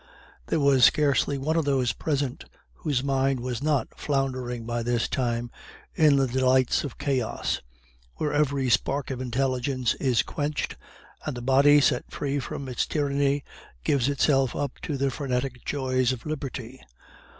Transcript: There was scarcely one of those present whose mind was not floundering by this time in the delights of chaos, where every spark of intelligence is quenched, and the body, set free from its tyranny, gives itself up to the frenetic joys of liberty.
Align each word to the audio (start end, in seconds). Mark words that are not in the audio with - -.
There 0.47 0.59
was 0.59 0.83
scarcely 0.83 1.37
one 1.37 1.55
of 1.57 1.65
those 1.65 1.93
present 1.93 2.45
whose 2.73 3.03
mind 3.03 3.39
was 3.39 3.61
not 3.61 3.89
floundering 3.99 4.65
by 4.65 4.81
this 4.81 5.07
time 5.07 5.51
in 5.93 6.15
the 6.15 6.25
delights 6.25 6.83
of 6.83 6.97
chaos, 6.97 7.61
where 8.15 8.33
every 8.33 8.67
spark 8.67 9.11
of 9.11 9.21
intelligence 9.21 9.93
is 9.99 10.23
quenched, 10.23 10.75
and 11.23 11.37
the 11.37 11.41
body, 11.43 11.79
set 11.81 12.09
free 12.09 12.39
from 12.39 12.67
its 12.67 12.87
tyranny, 12.87 13.43
gives 13.83 14.09
itself 14.09 14.55
up 14.55 14.71
to 14.81 14.97
the 14.97 15.11
frenetic 15.11 15.63
joys 15.65 16.11
of 16.11 16.25
liberty. 16.25 16.81